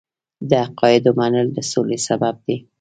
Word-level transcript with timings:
د 0.49 0.51
عقایدو 0.65 1.11
منل 1.19 1.47
د 1.53 1.57
سولې 1.71 1.97
سبب 2.07 2.35
دی. 2.45 2.57